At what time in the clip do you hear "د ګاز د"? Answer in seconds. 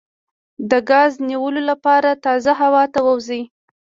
0.69-1.21